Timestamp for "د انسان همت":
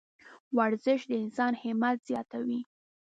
1.09-1.97